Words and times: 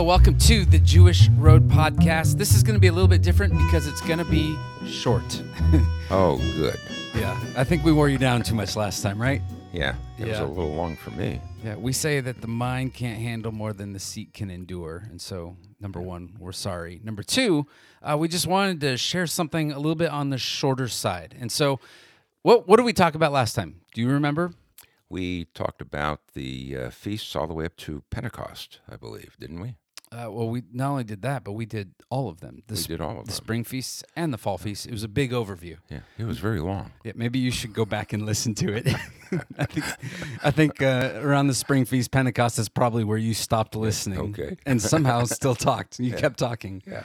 Hello, 0.00 0.08
welcome 0.08 0.38
to 0.38 0.64
the 0.64 0.78
Jewish 0.78 1.28
Road 1.36 1.68
Podcast. 1.68 2.38
This 2.38 2.54
is 2.54 2.62
going 2.62 2.72
to 2.72 2.80
be 2.80 2.86
a 2.86 2.92
little 2.92 3.06
bit 3.06 3.20
different 3.20 3.52
because 3.52 3.86
it's 3.86 4.00
going 4.00 4.18
to 4.18 4.24
be 4.24 4.56
short. 4.86 5.42
Oh, 6.10 6.38
good. 6.56 6.80
yeah, 7.14 7.38
I 7.54 7.64
think 7.64 7.84
we 7.84 7.92
wore 7.92 8.08
you 8.08 8.16
down 8.16 8.40
too 8.42 8.54
much 8.54 8.76
last 8.76 9.02
time, 9.02 9.20
right? 9.20 9.42
Yeah, 9.74 9.96
it 10.18 10.26
was 10.26 10.38
Yeah. 10.38 10.44
a 10.44 10.46
little 10.46 10.74
long 10.74 10.96
for 10.96 11.10
me. 11.10 11.38
Yeah, 11.62 11.76
we 11.76 11.92
say 11.92 12.20
that 12.20 12.40
the 12.40 12.48
mind 12.48 12.94
can't 12.94 13.20
handle 13.20 13.52
more 13.52 13.74
than 13.74 13.92
the 13.92 13.98
seat 14.00 14.32
can 14.32 14.50
endure. 14.50 15.04
And 15.10 15.20
so, 15.20 15.58
number 15.80 16.00
one, 16.00 16.34
we're 16.38 16.52
sorry. 16.52 16.98
Number 17.04 17.22
two, 17.22 17.66
uh, 18.02 18.16
we 18.18 18.26
just 18.26 18.46
wanted 18.46 18.80
to 18.80 18.96
share 18.96 19.26
something 19.26 19.70
a 19.70 19.76
little 19.76 19.94
bit 19.94 20.08
on 20.08 20.30
the 20.30 20.38
shorter 20.38 20.88
side. 20.88 21.36
And 21.38 21.52
so, 21.52 21.78
what, 22.40 22.66
what 22.66 22.78
did 22.78 22.86
we 22.86 22.94
talk 22.94 23.14
about 23.14 23.32
last 23.32 23.52
time? 23.52 23.82
Do 23.92 24.00
you 24.00 24.08
remember? 24.08 24.54
We 25.10 25.44
talked 25.44 25.82
about 25.82 26.20
the 26.32 26.74
uh, 26.86 26.90
feasts 26.90 27.36
all 27.36 27.46
the 27.46 27.52
way 27.54 27.66
up 27.66 27.76
to 27.78 28.02
Pentecost, 28.08 28.80
I 28.90 28.96
believe, 28.96 29.36
didn't 29.38 29.60
we? 29.60 29.76
Uh, 30.12 30.28
well, 30.28 30.48
we 30.48 30.62
not 30.72 30.90
only 30.90 31.04
did 31.04 31.22
that, 31.22 31.44
but 31.44 31.52
we 31.52 31.64
did 31.64 31.92
all 32.10 32.28
of 32.28 32.40
them. 32.40 32.62
The, 32.66 32.74
We 32.74 32.80
sp- 32.82 32.88
did 32.88 33.00
all 33.00 33.20
of 33.20 33.26
the 33.26 33.30
them. 33.30 33.34
spring 33.36 33.62
feasts 33.64 34.02
and 34.16 34.32
the 34.32 34.38
fall 34.38 34.58
feasts. 34.58 34.84
It 34.84 34.90
was 34.92 35.04
a 35.04 35.08
big 35.08 35.30
overview. 35.30 35.76
Yeah, 35.88 36.00
it 36.18 36.24
was 36.24 36.38
very 36.40 36.58
long. 36.58 36.90
Yeah, 37.04 37.12
maybe 37.14 37.38
you 37.38 37.52
should 37.52 37.72
go 37.72 37.84
back 37.84 38.12
and 38.12 38.26
listen 38.26 38.54
to 38.56 38.72
it. 38.72 38.88
I 39.58 39.66
think, 39.66 39.86
I 40.42 40.50
think 40.50 40.82
uh, 40.82 41.12
around 41.22 41.46
the 41.46 41.54
spring 41.54 41.84
feast, 41.84 42.10
Pentecost 42.10 42.58
is 42.58 42.68
probably 42.68 43.04
where 43.04 43.18
you 43.18 43.34
stopped 43.34 43.76
listening. 43.76 44.18
okay. 44.18 44.56
and 44.66 44.82
somehow 44.82 45.22
still 45.26 45.54
talked. 45.70 46.00
You 46.00 46.12
kept 46.14 46.38
talking. 46.40 46.82
Yeah. 46.86 47.04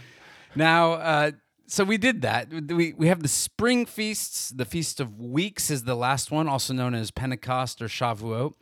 Now, 0.55 0.93
uh, 0.93 1.31
so 1.67 1.83
we 1.83 1.97
did 1.97 2.23
that. 2.23 2.49
We 2.51 2.93
we 2.93 3.07
have 3.07 3.21
the 3.21 3.27
spring 3.27 3.85
feasts. 3.85 4.49
The 4.49 4.65
feast 4.65 4.99
of 4.99 5.19
weeks 5.19 5.69
is 5.69 5.83
the 5.83 5.95
last 5.95 6.31
one, 6.31 6.47
also 6.47 6.73
known 6.73 6.95
as 6.95 7.11
Pentecost 7.11 7.81
or 7.83 7.87
Shavuot. 7.87 8.53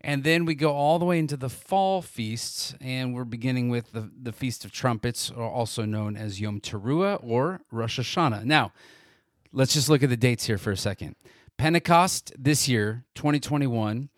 And 0.00 0.22
then 0.22 0.44
we 0.44 0.54
go 0.54 0.72
all 0.72 0.98
the 0.98 1.04
way 1.04 1.18
into 1.18 1.36
the 1.36 1.48
fall 1.48 2.02
feasts, 2.02 2.74
and 2.80 3.14
we're 3.14 3.24
beginning 3.24 3.68
with 3.68 3.92
the, 3.92 4.10
the 4.22 4.32
Feast 4.32 4.64
of 4.64 4.70
Trumpets, 4.70 5.30
or 5.30 5.42
also 5.44 5.84
known 5.84 6.16
as 6.16 6.40
Yom 6.40 6.60
Teruah 6.60 7.18
or 7.22 7.60
Rosh 7.72 7.98
Hashanah. 7.98 8.44
Now, 8.44 8.72
let's 9.52 9.74
just 9.74 9.88
look 9.88 10.02
at 10.02 10.08
the 10.08 10.16
dates 10.16 10.46
here 10.46 10.58
for 10.58 10.70
a 10.70 10.76
second. 10.76 11.16
Pentecost 11.56 12.32
this 12.38 12.68
year, 12.68 13.04
2021, 13.16 14.08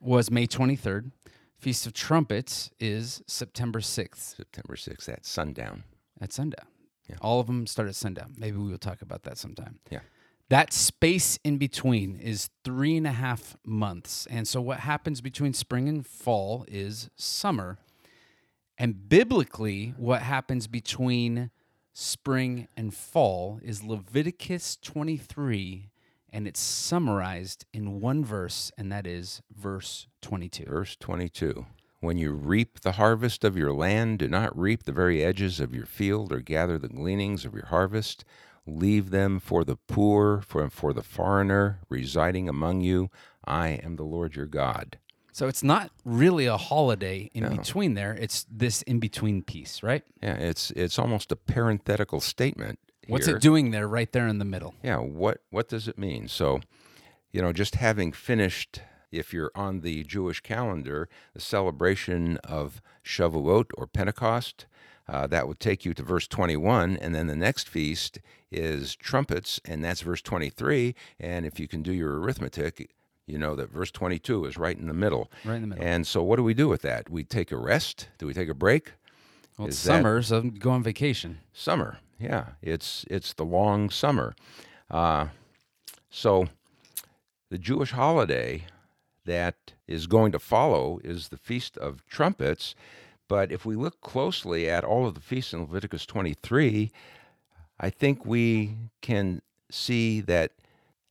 was 0.00 0.30
May 0.30 0.46
23rd. 0.46 1.10
Feast 1.58 1.86
of 1.86 1.94
Trumpets 1.94 2.70
is 2.78 3.22
September 3.26 3.80
6th 3.80 4.36
September 4.36 4.76
6th 4.76 5.08
at 5.08 5.24
sundown. 5.24 5.82
at 6.20 6.32
sundown. 6.32 6.66
Yeah. 7.08 7.16
All 7.20 7.40
of 7.40 7.46
them 7.46 7.66
start 7.66 7.88
at 7.88 7.94
sundown. 7.94 8.34
Maybe 8.36 8.56
we 8.56 8.70
will 8.70 8.78
talk 8.78 9.02
about 9.02 9.24
that 9.24 9.38
sometime. 9.38 9.80
Yeah. 9.90 10.00
That 10.50 10.72
space 10.72 11.38
in 11.42 11.56
between 11.56 12.16
is 12.16 12.50
three 12.64 12.96
and 12.96 13.06
a 13.06 13.12
half 13.12 13.56
months. 13.64 14.26
And 14.30 14.46
so, 14.46 14.60
what 14.60 14.80
happens 14.80 15.20
between 15.20 15.54
spring 15.54 15.88
and 15.88 16.06
fall 16.06 16.64
is 16.68 17.08
summer. 17.16 17.78
And 18.76 19.08
biblically, 19.08 19.94
what 19.96 20.22
happens 20.22 20.66
between 20.66 21.50
spring 21.94 22.68
and 22.76 22.92
fall 22.92 23.60
is 23.62 23.84
Leviticus 23.84 24.76
23, 24.82 25.90
and 26.30 26.46
it's 26.46 26.60
summarized 26.60 27.64
in 27.72 28.00
one 28.00 28.24
verse, 28.24 28.72
and 28.76 28.90
that 28.92 29.06
is 29.06 29.40
verse 29.56 30.08
22. 30.20 30.64
Verse 30.66 30.96
22 30.96 31.64
When 32.00 32.18
you 32.18 32.32
reap 32.32 32.80
the 32.80 32.92
harvest 32.92 33.44
of 33.44 33.56
your 33.56 33.72
land, 33.72 34.18
do 34.18 34.28
not 34.28 34.58
reap 34.58 34.82
the 34.82 34.92
very 34.92 35.24
edges 35.24 35.60
of 35.60 35.72
your 35.72 35.86
field 35.86 36.32
or 36.32 36.40
gather 36.40 36.78
the 36.78 36.88
gleanings 36.88 37.44
of 37.44 37.54
your 37.54 37.66
harvest. 37.66 38.24
Leave 38.66 39.10
them 39.10 39.38
for 39.40 39.64
the 39.64 39.76
poor, 39.76 40.40
for, 40.40 40.68
for 40.70 40.92
the 40.92 41.02
foreigner 41.02 41.80
residing 41.88 42.48
among 42.48 42.80
you. 42.80 43.10
I 43.44 43.68
am 43.68 43.96
the 43.96 44.04
Lord 44.04 44.36
your 44.36 44.46
God. 44.46 44.98
So, 45.32 45.48
it's 45.48 45.64
not 45.64 45.90
really 46.04 46.46
a 46.46 46.56
holiday 46.56 47.28
in 47.34 47.56
between 47.56 47.94
there, 47.94 48.12
it's 48.12 48.46
this 48.48 48.82
in 48.82 49.00
between 49.00 49.42
piece, 49.42 49.82
right? 49.82 50.04
Yeah, 50.22 50.34
it's 50.34 50.70
it's 50.70 50.96
almost 50.96 51.32
a 51.32 51.36
parenthetical 51.36 52.20
statement. 52.20 52.78
What's 53.08 53.26
here. 53.26 53.36
it 53.36 53.42
doing 53.42 53.72
there, 53.72 53.88
right 53.88 54.10
there 54.12 54.28
in 54.28 54.38
the 54.38 54.44
middle? 54.44 54.74
Yeah, 54.82 54.98
what 54.98 55.40
what 55.50 55.68
does 55.68 55.88
it 55.88 55.98
mean? 55.98 56.28
So, 56.28 56.60
you 57.32 57.42
know, 57.42 57.52
just 57.52 57.74
having 57.74 58.12
finished, 58.12 58.80
if 59.10 59.32
you're 59.32 59.50
on 59.56 59.80
the 59.80 60.04
Jewish 60.04 60.40
calendar, 60.40 61.08
the 61.34 61.40
celebration 61.40 62.38
of 62.38 62.80
Shavuot 63.04 63.70
or 63.76 63.88
Pentecost, 63.88 64.66
uh, 65.08 65.26
that 65.26 65.46
would 65.48 65.60
take 65.60 65.84
you 65.84 65.92
to 65.94 66.02
verse 66.02 66.26
21, 66.26 66.96
and 66.96 67.14
then 67.14 67.26
the 67.26 67.36
next 67.36 67.68
feast 67.68 68.20
is 68.50 68.96
trumpets, 68.96 69.60
and 69.64 69.84
that's 69.84 70.00
verse 70.00 70.22
23. 70.22 70.94
And 71.20 71.44
if 71.44 71.58
you 71.60 71.68
can 71.68 71.82
do 71.82 71.92
your 71.92 72.18
arithmetic, 72.20 72.90
you 73.26 73.38
know 73.38 73.54
that 73.56 73.70
verse 73.70 73.90
22 73.90 74.44
is 74.46 74.56
right 74.56 74.76
in 74.78 74.86
the 74.86 74.94
middle. 74.94 75.30
Right 75.44 75.56
in 75.56 75.62
the 75.62 75.66
middle. 75.68 75.84
And 75.84 76.06
so, 76.06 76.22
what 76.22 76.36
do 76.36 76.42
we 76.44 76.54
do 76.54 76.68
with 76.68 76.82
that? 76.82 77.10
We 77.10 77.24
take 77.24 77.50
a 77.52 77.56
rest. 77.56 78.08
Do 78.18 78.26
we 78.26 78.34
take 78.34 78.48
a 78.48 78.54
break? 78.54 78.92
Well, 79.58 79.68
it's 79.68 79.76
Is 79.78 79.82
that- 79.84 79.98
summer, 79.98 80.22
so 80.22 80.40
go 80.42 80.70
on 80.70 80.82
vacation. 80.82 81.40
summer. 81.52 81.98
Yeah, 82.18 82.50
it's 82.62 83.04
it's 83.10 83.32
the 83.32 83.44
long 83.44 83.90
summer. 83.90 84.34
Uh, 84.90 85.28
so 86.10 86.48
the 87.50 87.58
Jewish 87.58 87.90
holiday 87.92 88.64
that 89.24 89.72
is 89.86 90.06
going 90.06 90.32
to 90.32 90.38
follow 90.38 91.00
is 91.02 91.28
the 91.28 91.36
Feast 91.36 91.76
of 91.78 92.04
Trumpets. 92.06 92.74
But 93.28 93.50
if 93.50 93.64
we 93.64 93.76
look 93.76 94.00
closely 94.00 94.68
at 94.68 94.84
all 94.84 95.06
of 95.06 95.14
the 95.14 95.20
feasts 95.20 95.52
in 95.52 95.60
Leviticus 95.60 96.06
23, 96.06 96.90
I 97.80 97.90
think 97.90 98.24
we 98.24 98.76
can 99.00 99.42
see 99.70 100.20
that 100.22 100.52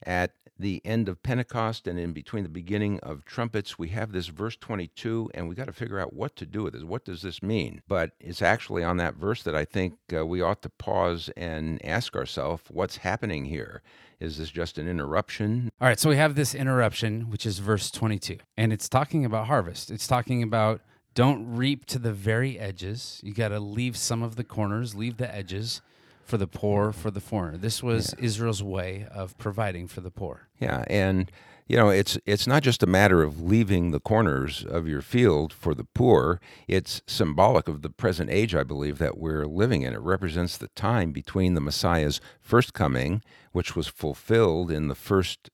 at 0.06 0.32
the 0.60 0.82
end 0.86 1.10
of 1.10 1.22
Pentecost 1.24 1.88
and 1.88 2.00
in 2.00 2.14
between 2.14 2.44
the 2.44 2.50
beginning 2.50 3.00
of 3.00 3.26
trumpets, 3.26 3.80
we 3.80 3.90
have 3.90 4.12
this 4.12 4.28
verse 4.28 4.56
22, 4.56 5.32
and 5.34 5.50
we 5.50 5.56
got 5.56 5.66
to 5.66 5.74
figure 5.74 6.00
out 6.00 6.14
what 6.14 6.36
to 6.36 6.46
do 6.46 6.64
with 6.64 6.74
this. 6.74 6.84
What 6.84 7.06
does 7.06 7.22
this 7.22 7.42
mean? 7.42 7.82
But 7.88 8.12
it's 8.20 8.42
actually 8.42 8.84
on 8.84 8.98
that 8.98 9.16
verse 9.16 9.44
that 9.44 9.56
I 9.56 9.66
think 9.66 9.96
uh, 10.16 10.26
we 10.26 10.42
ought 10.42 10.62
to 10.62 10.70
pause 10.70 11.30
and 11.36 11.84
ask 11.84 12.16
ourselves 12.16 12.64
what's 12.70 12.98
happening 12.98 13.46
here? 13.46 13.82
Is 14.20 14.38
this 14.38 14.52
just 14.52 14.78
an 14.78 14.88
interruption? 14.88 15.70
All 15.82 15.88
right, 15.88 16.00
so 16.00 16.10
we 16.10 16.16
have 16.16 16.36
this 16.36 16.56
interruption, 16.56 17.30
which 17.30 17.46
is 17.46 17.60
verse 17.60 17.92
22, 17.92 18.38
and 18.56 18.72
it's 18.72 18.88
talking 18.88 19.26
about 19.26 19.48
harvest. 19.48 19.92
It's 19.92 20.08
talking 20.08 20.44
about 20.44 20.82
don't 21.14 21.56
reap 21.56 21.86
to 21.86 22.00
the 22.00 22.14
very 22.14 22.60
edges. 22.60 23.20
You 23.24 23.34
got 23.34 23.50
to 23.50 23.60
leave 23.60 23.98
some 23.98 24.24
of 24.24 24.36
the 24.36 24.44
corners, 24.44 24.96
leave 24.96 25.18
the 25.18 25.34
edges 25.34 25.82
for 26.24 26.38
the 26.38 26.48
poor, 26.48 26.92
for 26.92 27.12
the 27.12 27.20
foreigner. 27.20 27.58
This 27.58 27.84
was 27.84 28.14
Israel's 28.16 28.64
way 28.64 29.08
of 29.12 29.38
providing 29.38 29.88
for 29.88 30.02
the 30.02 30.12
poor. 30.12 30.48
Yeah, 30.60 30.84
and 30.88 31.32
you 31.68 31.78
know, 31.78 31.90
it's 31.90 32.18
it's 32.26 32.48
not 32.48 32.64
just 32.64 32.84
a 32.84 32.88
matter 32.88 33.24
of 33.24 33.42
leaving 33.42 33.92
the 33.92 34.00
corners 34.00 34.66
of 34.68 34.88
your 34.88 35.02
field 35.02 35.54
for 35.54 35.74
the 35.74 35.86
poor. 35.86 36.42
It's 36.68 37.02
symbolic 37.08 37.68
of 37.68 37.82
the 37.82 37.90
present 37.90 38.30
age, 38.30 38.54
I 38.54 38.64
believe, 38.64 38.98
that 38.98 39.18
we're 39.18 39.46
living 39.46 39.82
in. 39.84 39.94
It 39.94 40.02
represents 40.02 40.58
the 40.58 40.68
time 40.70 41.12
between 41.12 41.54
the 41.54 41.62
Messiah's 41.62 42.20
first 42.42 42.74
coming, 42.74 43.22
which 43.52 43.76
was 43.76 43.88
fulfilled 43.88 44.72
in 44.72 44.88
the 44.88 44.96
first 44.96 45.50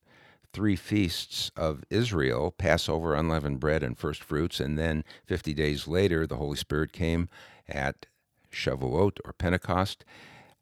three 0.53 0.75
feasts 0.75 1.51
of 1.55 1.83
Israel 1.89 2.51
Passover, 2.51 3.13
unleavened 3.13 3.59
bread, 3.59 3.83
and 3.83 3.97
first 3.97 4.23
fruits. 4.23 4.59
And 4.59 4.77
then 4.77 5.03
50 5.25 5.53
days 5.53 5.87
later, 5.87 6.25
the 6.25 6.37
Holy 6.37 6.57
Spirit 6.57 6.91
came 6.91 7.29
at 7.67 8.05
Shavuot 8.51 9.19
or 9.23 9.33
Pentecost. 9.33 10.03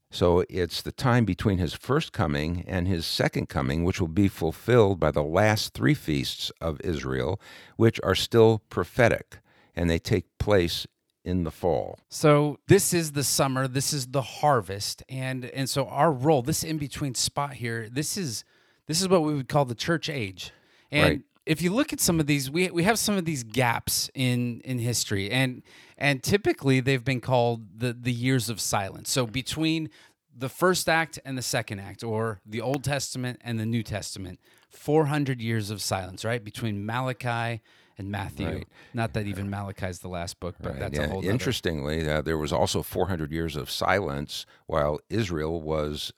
So 0.10 0.46
it's 0.50 0.82
the 0.82 0.92
time 0.92 1.26
between 1.26 1.58
his 1.58 1.74
first 1.74 2.14
coming 2.14 2.64
and 2.66 2.88
his 2.88 3.06
second 3.06 3.50
coming, 3.50 3.84
which 3.84 4.00
will 4.00 4.08
be 4.08 4.30
fulfilled 4.30 5.00
by 5.00 5.12
the 5.12 5.24
last 5.24 5.74
three 5.74 5.94
feasts 5.94 6.52
of 6.62 6.80
Israel, 6.82 7.42
which 7.76 8.00
are 8.04 8.16
still 8.16 8.62
prophetic, 8.70 9.40
and 9.76 9.90
they 9.90 10.00
take 10.00 10.38
place 10.38 10.88
in 11.26 11.44
the 11.44 11.52
fall. 11.52 12.00
So 12.10 12.58
this 12.68 12.94
is 12.94 13.12
the 13.12 13.24
summer, 13.24 13.68
this 13.68 13.92
is 13.92 14.08
the 14.08 14.22
harvest, 14.22 15.04
and 15.10 15.44
and 15.46 15.70
so 15.70 15.88
our 15.88 16.12
role, 16.12 16.42
this 16.42 16.64
in 16.64 16.78
between 16.78 17.14
spot 17.14 17.56
here, 17.56 17.90
this 17.92 18.16
is 18.16 18.46
this 18.88 19.02
is 19.02 19.08
what 19.10 19.24
we 19.24 19.34
would 19.34 19.48
call 19.50 19.66
the 19.66 19.76
church 19.76 20.10
age. 20.10 20.52
And 20.92 21.04
Right. 21.04 21.22
if 21.46 21.62
you 21.62 21.74
look 21.74 21.94
at 21.94 22.00
some 22.00 22.20
of 22.20 22.28
these, 22.28 22.50
we 22.50 22.70
we 22.72 22.84
have 22.84 22.98
some 23.00 23.16
of 23.18 23.26
these 23.26 23.44
gaps 23.44 24.10
in 24.14 24.62
in 24.62 24.80
history, 24.80 25.30
and 25.30 25.62
and 25.98 26.24
typically 26.24 26.80
they've 26.80 27.04
been 27.04 27.22
called 27.22 27.80
the 27.80 27.94
the 27.94 28.14
years 28.14 28.50
of 28.50 28.60
silence. 28.60 29.12
So 29.12 29.26
between 29.28 29.90
the 30.36 30.50
first 30.50 30.88
act 30.88 31.20
and 31.26 31.38
the 31.38 31.42
second 31.42 31.80
act, 31.80 32.04
or 32.04 32.42
the 32.46 32.62
Old 32.62 32.84
Testament 32.84 33.40
and 33.44 33.60
the 33.60 33.66
New 33.66 33.84
Testament, 33.84 34.40
four 34.70 35.06
hundred 35.08 35.42
years 35.42 35.70
of 35.72 35.82
silence, 35.82 36.24
right 36.24 36.44
between 36.44 36.86
Malachi 36.86 37.62
and 37.98 38.12
Matthew. 38.12 38.48
Right. 38.48 38.68
Not 38.94 39.14
that 39.14 39.26
even 39.26 39.50
Malachi 39.50 39.88
is 39.88 40.00
the 40.00 40.08
last 40.10 40.40
book, 40.40 40.56
but 40.62 40.78
that's 40.78 41.00
a 41.00 41.08
whole. 41.08 41.26
Interestingly, 41.26 42.08
uh, 42.08 42.22
there 42.22 42.38
was 42.38 42.54
also 42.54 42.84
400 42.84 43.32
years 43.32 43.56
of 43.56 43.72
silence 43.72 44.46
while 44.68 45.00
Israel 45.10 45.60
was 45.62 46.14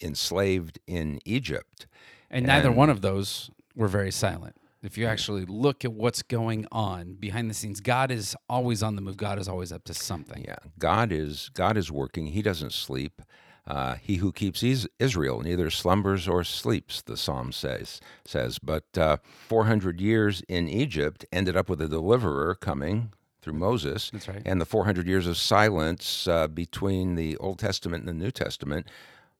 enslaved 0.00 0.78
in 0.86 1.20
Egypt. 1.24 1.86
And 2.30 2.46
neither 2.46 2.68
And- 2.68 2.76
one 2.76 2.90
of 2.90 3.00
those 3.02 3.50
were 3.74 3.88
very 3.88 4.10
silent. 4.10 4.56
If 4.82 4.96
you 4.96 5.06
actually 5.06 5.44
look 5.46 5.84
at 5.84 5.92
what's 5.92 6.22
going 6.22 6.66
on 6.70 7.14
behind 7.14 7.50
the 7.50 7.54
scenes, 7.54 7.80
God 7.80 8.10
is 8.12 8.36
always 8.48 8.82
on 8.84 8.94
the 8.94 9.02
move. 9.02 9.16
God 9.16 9.38
is 9.38 9.48
always 9.48 9.72
up 9.72 9.82
to 9.84 9.94
something. 9.94 10.44
Yeah, 10.46 10.58
God 10.78 11.10
is 11.10 11.50
God 11.54 11.76
is 11.76 11.90
working. 11.90 12.28
He 12.28 12.40
doesn't 12.42 12.72
sleep. 12.72 13.20
Uh, 13.66 13.96
he 13.96 14.16
who 14.16 14.30
keeps 14.30 14.62
Israel 14.62 15.40
neither 15.40 15.70
slumbers 15.70 16.28
or 16.28 16.44
sleeps, 16.44 17.02
the 17.02 17.16
psalm 17.16 17.50
says. 17.50 18.00
Says, 18.24 18.60
but 18.60 18.84
uh, 18.96 19.16
400 19.48 20.00
years 20.00 20.40
in 20.48 20.68
Egypt 20.68 21.24
ended 21.32 21.56
up 21.56 21.68
with 21.68 21.80
a 21.80 21.88
deliverer 21.88 22.54
coming 22.54 23.12
through 23.42 23.54
Moses. 23.54 24.10
That's 24.12 24.28
right. 24.28 24.42
And 24.46 24.60
the 24.60 24.66
400 24.66 25.08
years 25.08 25.26
of 25.26 25.36
silence 25.36 26.28
uh, 26.28 26.46
between 26.46 27.16
the 27.16 27.36
Old 27.38 27.58
Testament 27.58 28.06
and 28.06 28.08
the 28.20 28.24
New 28.24 28.30
Testament. 28.30 28.86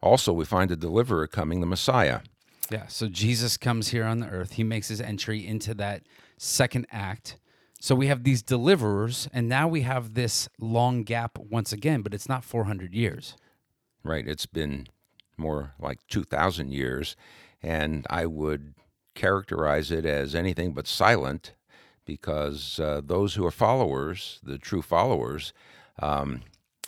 Also, 0.06 0.32
we 0.32 0.44
find 0.44 0.70
a 0.70 0.76
deliverer 0.76 1.26
coming, 1.26 1.61
the 1.61 1.67
Messiah. 1.67 2.20
Yeah. 2.70 2.87
So 2.87 3.08
Jesus 3.08 3.56
comes 3.56 3.88
here 3.88 4.05
on 4.05 4.20
the 4.20 4.29
earth. 4.29 4.53
He 4.53 4.64
makes 4.64 4.88
his 4.88 5.00
entry 5.00 5.47
into 5.47 5.75
that 5.75 6.03
second 6.38 6.87
act. 6.91 7.38
So 7.81 7.94
we 7.94 8.06
have 8.06 8.25
these 8.25 8.43
deliverers, 8.43 9.29
and 9.32 9.49
now 9.49 9.69
we 9.69 9.82
have 9.82 10.14
this 10.14 10.49
long 10.58 11.03
gap 11.03 11.38
once 11.38 11.73
again, 11.73 12.03
but 12.03 12.14
it's 12.14 12.29
not 12.29 12.44
400 12.44 12.94
years. 12.94 13.37
Right. 14.03 14.26
It's 14.26 14.47
been 14.47 14.87
more 15.37 15.75
like 15.79 15.99
2,000 16.08 16.73
years. 16.73 17.17
And 17.62 18.06
I 18.08 18.26
would 18.26 18.75
characterize 19.14 19.91
it 19.91 20.06
as 20.06 20.35
anything 20.35 20.73
but 20.73 20.87
silent 20.87 21.55
because 22.05 22.79
uh, 22.79 23.00
those 23.05 23.35
who 23.35 23.44
are 23.44 23.50
followers, 23.50 24.38
the 24.43 24.58
true 24.58 24.82
followers, 24.82 25.53
um, 26.00 26.43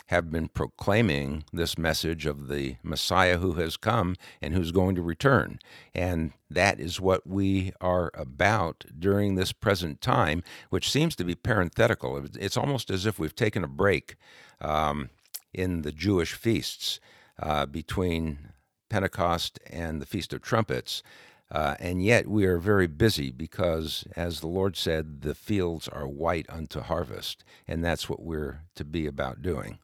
have 0.09 0.31
been 0.31 0.47
proclaiming 0.47 1.43
this 1.53 1.77
message 1.77 2.25
of 2.25 2.47
the 2.47 2.75
Messiah 2.81 3.37
who 3.37 3.53
has 3.53 3.77
come 3.77 4.15
and 4.41 4.55
who's 4.55 4.71
going 4.71 4.95
to 4.95 5.03
return. 5.03 5.59
And 5.93 6.33
that 6.49 6.79
is 6.79 6.99
what 6.99 7.27
we 7.27 7.73
are 7.79 8.09
about 8.15 8.85
during 8.97 9.35
this 9.35 9.51
present 9.51 10.01
time, 10.01 10.41
which 10.71 10.89
seems 10.89 11.15
to 11.17 11.23
be 11.23 11.35
parenthetical. 11.35 12.25
It's 12.39 12.57
almost 12.57 12.89
as 12.89 13.05
if 13.05 13.19
we've 13.19 13.35
taken 13.35 13.63
a 13.63 13.67
break 13.67 14.15
um, 14.59 15.11
in 15.53 15.83
the 15.83 15.91
Jewish 15.91 16.33
feasts 16.33 16.99
uh, 17.37 17.67
between 17.67 18.49
Pentecost 18.89 19.59
and 19.69 20.01
the 20.01 20.07
Feast 20.07 20.33
of 20.33 20.41
Trumpets. 20.41 21.03
Uh, 21.51 21.75
and 21.79 22.03
yet 22.03 22.27
we 22.27 22.45
are 22.45 22.57
very 22.57 22.87
busy 22.87 23.29
because, 23.29 24.05
as 24.15 24.39
the 24.39 24.47
Lord 24.47 24.75
said, 24.75 25.21
the 25.21 25.35
fields 25.35 25.87
are 25.87 26.07
white 26.07 26.47
unto 26.49 26.79
harvest. 26.79 27.43
And 27.67 27.85
that's 27.85 28.09
what 28.09 28.23
we're 28.23 28.61
to 28.73 28.83
be 28.83 29.05
about 29.05 29.43
doing. 29.43 29.77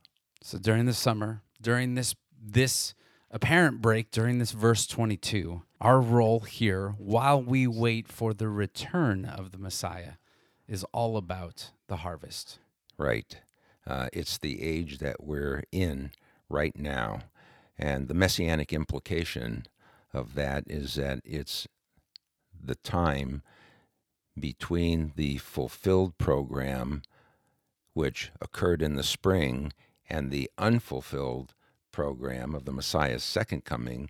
So 0.46 0.60
during 0.60 0.86
the 0.86 0.94
summer, 0.94 1.42
during 1.60 1.96
this 1.96 2.14
this 2.40 2.94
apparent 3.32 3.82
break, 3.82 4.12
during 4.12 4.38
this 4.38 4.52
verse 4.52 4.86
22, 4.86 5.64
our 5.82 6.00
role 6.00 6.42
here 6.42 6.94
while 7.00 7.42
we 7.42 7.66
wait 7.66 8.08
for 8.08 8.32
the 8.32 8.48
return 8.48 9.26
of 9.26 9.52
the 9.52 9.58
Messiah 9.58 10.14
is 10.68 10.86
all 10.92 11.18
about 11.18 11.72
the 11.88 11.96
harvest. 11.98 12.60
Right. 12.96 13.42
Uh, 13.88 14.10
it's 14.14 14.38
the 14.38 14.62
age 14.62 15.00
that 15.00 15.24
we're 15.24 15.64
in 15.72 16.12
right 16.48 16.78
now. 16.78 17.22
And 17.76 18.08
the 18.08 18.14
messianic 18.14 18.72
implication 18.72 19.66
of 20.14 20.36
that 20.36 20.66
is 20.68 20.94
that 20.94 21.22
it's 21.26 21.68
the 22.64 22.76
time 22.76 23.42
between 24.40 25.14
the 25.16 25.38
fulfilled 25.38 26.20
program, 26.20 27.02
which 27.96 28.32
occurred 28.40 28.84
in 28.84 28.94
the 28.94 29.04
spring, 29.04 29.72
and 30.10 30.32
the 30.32 30.50
unfulfilled 30.58 31.54
program 31.92 32.54
of 32.54 32.66
the 32.66 32.74
Messiah's 32.74 33.24
second 33.24 33.64
coming, 33.64 34.10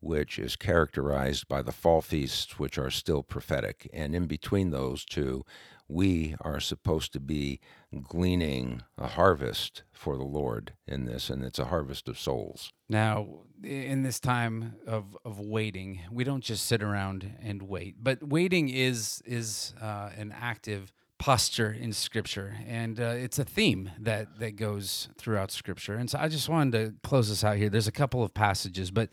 which 0.00 0.38
is 0.38 0.56
characterized 0.56 1.48
by 1.48 1.62
the 1.62 1.72
fall 1.72 2.02
feasts, 2.02 2.58
which 2.58 2.76
are 2.76 2.90
still 2.90 3.22
prophetic. 3.22 3.88
And 3.92 4.14
in 4.14 4.26
between 4.26 4.70
those 4.70 5.04
two, 5.04 5.44
we 5.88 6.34
are 6.40 6.60
supposed 6.60 7.12
to 7.12 7.20
be 7.20 7.60
gleaning 8.02 8.82
a 8.96 9.08
harvest 9.08 9.82
for 9.92 10.16
the 10.16 10.24
Lord 10.24 10.72
in 10.86 11.04
this, 11.04 11.28
and 11.28 11.44
it's 11.44 11.58
a 11.58 11.66
harvest 11.66 12.08
of 12.08 12.18
souls. 12.18 12.72
Now, 12.88 13.26
in 13.62 14.02
this 14.02 14.18
time 14.18 14.76
of, 14.86 15.16
of 15.24 15.38
waiting, 15.38 16.00
we 16.10 16.24
don't 16.24 16.42
just 16.42 16.66
sit 16.66 16.82
around 16.82 17.30
and 17.42 17.62
wait, 17.62 17.96
but 18.02 18.22
waiting 18.26 18.68
is 18.68 19.22
is 19.24 19.74
uh, 19.80 20.10
an 20.16 20.34
active 20.38 20.92
posture 21.22 21.70
in 21.70 21.92
Scripture, 21.92 22.56
and 22.66 22.98
uh, 22.98 23.14
it's 23.16 23.38
a 23.38 23.44
theme 23.44 23.92
that 23.96 24.40
that 24.40 24.56
goes 24.56 25.08
throughout 25.16 25.52
Scripture. 25.52 25.94
And 25.94 26.10
so, 26.10 26.18
I 26.18 26.26
just 26.26 26.48
wanted 26.48 26.72
to 26.72 27.08
close 27.08 27.28
this 27.28 27.44
out 27.44 27.58
here. 27.58 27.68
There's 27.68 27.86
a 27.86 27.92
couple 27.92 28.24
of 28.24 28.34
passages, 28.34 28.90
but 28.90 29.08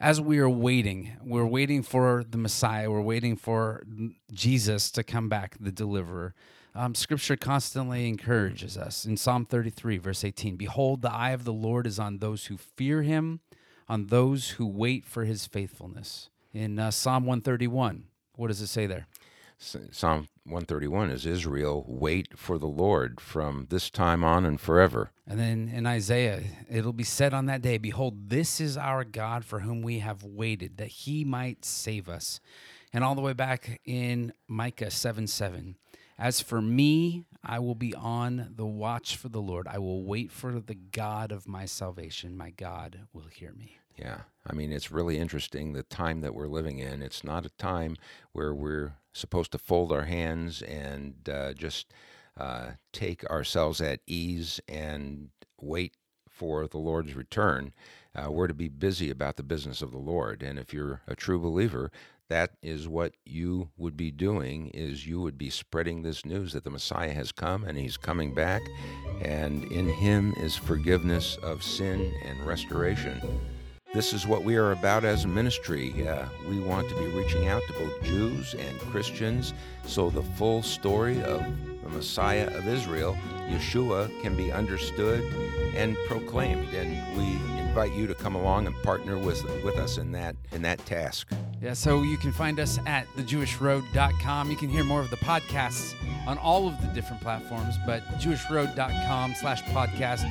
as 0.00 0.20
we 0.20 0.40
are 0.40 0.50
waiting, 0.50 1.12
we're 1.22 1.46
waiting 1.46 1.84
for 1.84 2.24
the 2.28 2.36
Messiah, 2.36 2.90
we're 2.90 3.00
waiting 3.00 3.36
for 3.36 3.84
Jesus 4.32 4.90
to 4.90 5.04
come 5.04 5.28
back, 5.28 5.54
the 5.60 5.70
deliverer. 5.70 6.34
Um, 6.74 6.96
scripture 6.96 7.36
constantly 7.36 8.08
encourages 8.08 8.76
us. 8.76 9.04
In 9.04 9.16
Psalm 9.16 9.46
33, 9.46 9.98
verse 9.98 10.24
18 10.24 10.56
Behold, 10.56 11.02
the 11.02 11.12
eye 11.12 11.30
of 11.30 11.44
the 11.44 11.52
Lord 11.52 11.86
is 11.86 12.00
on 12.00 12.18
those 12.18 12.46
who 12.46 12.56
fear 12.56 13.02
him, 13.02 13.38
on 13.88 14.08
those 14.08 14.50
who 14.50 14.66
wait 14.66 15.04
for 15.04 15.26
his 15.26 15.46
faithfulness. 15.46 16.28
In 16.52 16.80
uh, 16.80 16.90
Psalm 16.90 17.24
131, 17.24 18.06
what 18.34 18.48
does 18.48 18.60
it 18.60 18.66
say 18.66 18.86
there? 18.86 19.06
Psalm 19.62 20.28
131 20.44 21.10
is 21.10 21.24
Israel, 21.24 21.84
wait 21.86 22.36
for 22.36 22.58
the 22.58 22.66
Lord 22.66 23.20
from 23.20 23.68
this 23.70 23.90
time 23.90 24.24
on 24.24 24.44
and 24.44 24.60
forever. 24.60 25.12
And 25.24 25.38
then 25.38 25.70
in 25.72 25.86
Isaiah, 25.86 26.42
it'll 26.68 26.92
be 26.92 27.04
said 27.04 27.32
on 27.32 27.46
that 27.46 27.62
day, 27.62 27.78
Behold, 27.78 28.28
this 28.28 28.60
is 28.60 28.76
our 28.76 29.04
God 29.04 29.44
for 29.44 29.60
whom 29.60 29.80
we 29.80 30.00
have 30.00 30.24
waited, 30.24 30.78
that 30.78 30.88
he 30.88 31.24
might 31.24 31.64
save 31.64 32.08
us. 32.08 32.40
And 32.92 33.04
all 33.04 33.14
the 33.14 33.20
way 33.20 33.34
back 33.34 33.80
in 33.84 34.32
Micah 34.48 34.90
7 34.90 35.28
7, 35.28 35.76
as 36.18 36.40
for 36.40 36.60
me, 36.60 37.24
I 37.44 37.60
will 37.60 37.76
be 37.76 37.94
on 37.94 38.52
the 38.56 38.66
watch 38.66 39.16
for 39.16 39.28
the 39.28 39.40
Lord. 39.40 39.68
I 39.68 39.78
will 39.78 40.02
wait 40.04 40.32
for 40.32 40.58
the 40.60 40.74
God 40.74 41.30
of 41.30 41.48
my 41.48 41.66
salvation. 41.66 42.36
My 42.36 42.50
God 42.50 43.06
will 43.12 43.28
hear 43.28 43.52
me. 43.52 43.78
Yeah. 43.96 44.18
I 44.46 44.54
mean, 44.54 44.72
it's 44.72 44.90
really 44.90 45.18
interesting 45.18 45.72
the 45.72 45.82
time 45.84 46.20
that 46.20 46.34
we're 46.34 46.48
living 46.48 46.78
in. 46.78 47.02
It's 47.02 47.22
not 47.22 47.46
a 47.46 47.50
time 47.50 47.96
where 48.32 48.54
we're 48.54 48.94
supposed 49.12 49.52
to 49.52 49.58
fold 49.58 49.92
our 49.92 50.04
hands 50.04 50.62
and 50.62 51.14
uh, 51.28 51.52
just 51.52 51.92
uh, 52.36 52.72
take 52.92 53.24
ourselves 53.26 53.80
at 53.80 54.00
ease 54.06 54.60
and 54.66 55.28
wait 55.60 55.94
for 56.28 56.66
the 56.66 56.78
Lord's 56.78 57.14
return. 57.14 57.72
Uh, 58.14 58.30
we're 58.30 58.48
to 58.48 58.54
be 58.54 58.68
busy 58.68 59.10
about 59.10 59.36
the 59.36 59.42
business 59.42 59.80
of 59.80 59.92
the 59.92 59.98
Lord. 59.98 60.42
And 60.42 60.58
if 60.58 60.72
you're 60.72 61.02
a 61.06 61.14
true 61.14 61.38
believer, 61.38 61.90
that 62.28 62.52
is 62.62 62.88
what 62.88 63.12
you 63.24 63.68
would 63.76 63.96
be 63.96 64.10
doing 64.10 64.68
is 64.68 65.06
you 65.06 65.20
would 65.20 65.36
be 65.36 65.50
spreading 65.50 66.02
this 66.02 66.24
news 66.24 66.52
that 66.54 66.64
the 66.64 66.70
Messiah 66.70 67.12
has 67.12 67.30
come 67.30 67.64
and 67.64 67.76
he's 67.76 67.98
coming 67.98 68.34
back 68.34 68.62
and 69.22 69.64
in 69.70 69.88
him 69.88 70.34
is 70.38 70.56
forgiveness 70.56 71.36
of 71.42 71.62
sin 71.62 72.12
and 72.24 72.44
restoration. 72.46 73.20
This 73.94 74.14
is 74.14 74.26
what 74.26 74.42
we 74.42 74.56
are 74.56 74.72
about 74.72 75.04
as 75.04 75.26
a 75.26 75.28
ministry. 75.28 76.08
Uh, 76.08 76.24
we 76.48 76.58
want 76.58 76.88
to 76.88 76.94
be 76.94 77.04
reaching 77.08 77.48
out 77.48 77.60
to 77.66 77.74
both 77.74 78.02
Jews 78.02 78.54
and 78.54 78.80
Christians 78.80 79.52
so 79.84 80.08
the 80.08 80.22
full 80.22 80.62
story 80.62 81.22
of 81.22 81.44
the 81.82 81.90
Messiah 81.90 82.46
of 82.56 82.66
Israel, 82.66 83.18
Yeshua, 83.50 84.08
can 84.22 84.34
be 84.34 84.50
understood 84.50 85.22
and 85.74 85.94
proclaimed. 86.06 86.72
And 86.72 87.18
we 87.18 87.60
invite 87.60 87.92
you 87.92 88.06
to 88.06 88.14
come 88.14 88.34
along 88.34 88.66
and 88.66 88.74
partner 88.82 89.18
with, 89.18 89.44
with 89.62 89.76
us 89.76 89.98
in 89.98 90.10
that 90.12 90.36
in 90.52 90.62
that 90.62 90.78
task. 90.86 91.30
Yeah, 91.60 91.74
so 91.74 92.02
you 92.02 92.16
can 92.16 92.32
find 92.32 92.58
us 92.60 92.78
at 92.86 93.06
thejewishroad.com. 93.18 94.50
You 94.50 94.56
can 94.56 94.70
hear 94.70 94.84
more 94.84 95.00
of 95.00 95.10
the 95.10 95.16
podcasts 95.16 95.92
on 96.26 96.38
all 96.38 96.66
of 96.66 96.80
the 96.80 96.88
different 96.88 97.20
platforms, 97.20 97.74
but 97.86 98.02
jewishroad.com 98.18 99.34
slash 99.38 99.62
podcast 99.64 100.24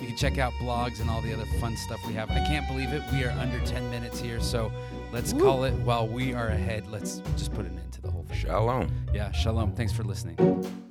you 0.00 0.08
can 0.08 0.16
check 0.16 0.38
out 0.38 0.52
blogs 0.54 1.00
and 1.00 1.10
all 1.10 1.20
the 1.20 1.32
other 1.32 1.46
fun 1.60 1.76
stuff 1.76 2.04
we 2.06 2.12
have. 2.14 2.30
I 2.30 2.40
can't 2.46 2.66
believe 2.68 2.92
it. 2.92 3.02
We 3.12 3.24
are 3.24 3.30
under 3.30 3.58
10 3.60 3.90
minutes 3.90 4.20
here, 4.20 4.40
so 4.40 4.72
let's 5.12 5.32
Woo. 5.32 5.40
call 5.40 5.64
it 5.64 5.74
while 5.74 6.06
we 6.06 6.34
are 6.34 6.48
ahead. 6.48 6.86
Let's 6.90 7.18
just 7.36 7.52
put 7.52 7.66
an 7.66 7.78
end 7.78 7.92
to 7.92 8.02
the 8.02 8.10
whole 8.10 8.24
thing. 8.24 8.36
Shalom. 8.36 8.90
Yeah, 9.12 9.32
shalom. 9.32 9.72
Thanks 9.72 9.92
for 9.92 10.04
listening. 10.04 10.85